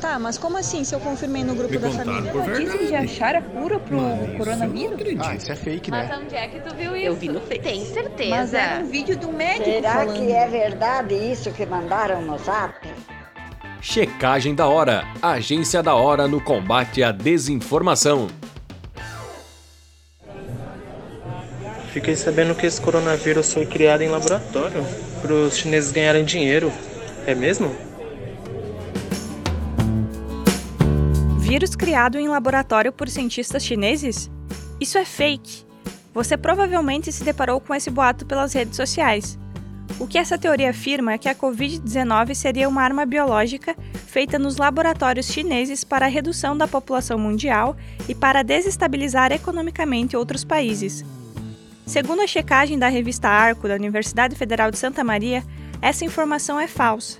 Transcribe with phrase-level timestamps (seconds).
[0.00, 2.30] Tá, mas como assim se eu confirmei no grupo Me da família?
[2.30, 2.64] por verdade.
[2.66, 4.92] Notícias de achar a cura pro Mas eu não coronavírus?
[4.94, 5.24] acredito.
[5.26, 6.18] Ah, isso é fake, Mas né?
[6.22, 7.06] onde é que tu viu isso?
[7.06, 7.58] Eu vi no Face.
[7.60, 8.30] Tem certeza.
[8.30, 10.14] Mas era um vídeo do médico Será falando.
[10.16, 12.74] que é verdade isso que mandaram no zap?
[13.80, 18.28] Checagem da Hora, agência da hora no combate à desinformação.
[21.92, 24.84] Fiquei sabendo que esse coronavírus foi criado em laboratório
[25.20, 26.72] para os chineses ganharem dinheiro.
[27.26, 27.74] É mesmo?
[31.48, 34.30] Vírus criado em laboratório por cientistas chineses?
[34.78, 35.64] Isso é fake.
[36.12, 39.38] Você provavelmente se deparou com esse boato pelas redes sociais.
[39.98, 44.58] O que essa teoria afirma é que a Covid-19 seria uma arma biológica feita nos
[44.58, 47.74] laboratórios chineses para a redução da população mundial
[48.06, 51.02] e para desestabilizar economicamente outros países.
[51.86, 55.42] Segundo a checagem da revista Arco da Universidade Federal de Santa Maria,
[55.80, 57.16] essa informação é falsa.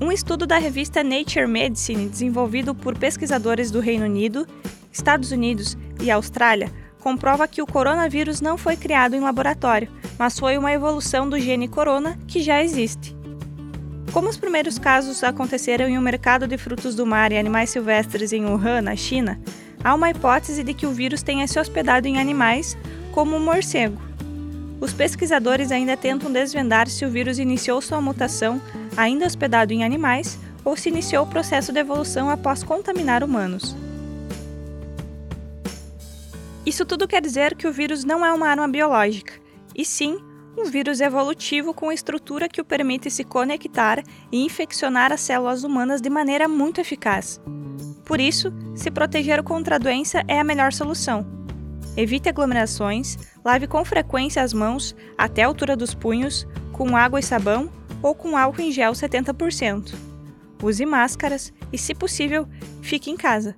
[0.00, 4.48] Um estudo da revista Nature Medicine, desenvolvido por pesquisadores do Reino Unido,
[4.90, 10.56] Estados Unidos e Austrália, comprova que o coronavírus não foi criado em laboratório, mas foi
[10.56, 13.14] uma evolução do gene corona que já existe.
[14.10, 18.32] Como os primeiros casos aconteceram em um mercado de frutos do mar e animais silvestres
[18.32, 19.38] em Wuhan, na China,
[19.84, 22.76] há uma hipótese de que o vírus tenha se hospedado em animais,
[23.12, 24.09] como o morcego.
[24.80, 28.60] Os pesquisadores ainda tentam desvendar se o vírus iniciou sua mutação
[28.96, 33.76] ainda hospedado em animais ou se iniciou o processo de evolução após contaminar humanos.
[36.64, 39.32] Isso tudo quer dizer que o vírus não é uma arma biológica,
[39.74, 40.18] e sim
[40.56, 46.00] um vírus evolutivo com estrutura que o permite se conectar e infeccionar as células humanas
[46.00, 47.40] de maneira muito eficaz.
[48.04, 51.39] Por isso, se proteger contra a doença é a melhor solução.
[51.96, 57.22] Evite aglomerações, lave com frequência as mãos até a altura dos punhos, com água e
[57.22, 57.70] sabão
[58.02, 59.94] ou com álcool em gel 70%.
[60.62, 62.46] Use máscaras e, se possível,
[62.80, 63.56] fique em casa.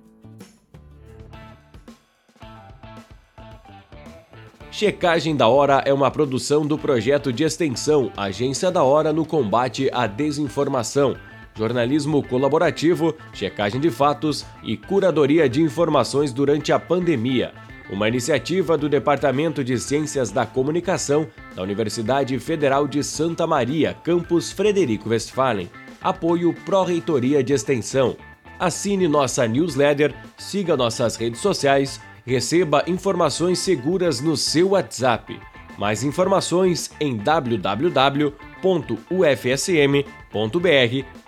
[4.71, 9.87] Checagem da Hora é uma produção do projeto de extensão Agência da Hora no combate
[9.93, 11.15] à desinformação,
[11.55, 17.53] jornalismo colaborativo, checagem de fatos e curadoria de informações durante a pandemia.
[17.89, 24.51] Uma iniciativa do Departamento de Ciências da Comunicação da Universidade Federal de Santa Maria, campus
[24.51, 25.69] Frederico Westphalen.
[26.01, 28.17] Apoio Pró-Reitoria de Extensão.
[28.59, 35.39] Assine nossa newsletter, siga nossas redes sociais, receba informações seguras no seu WhatsApp.
[35.77, 38.27] Mais informações em www.ufsm.br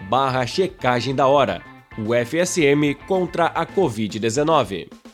[0.09, 1.61] barra checagem da hora.
[1.97, 5.04] UFSM contra a Covid-19.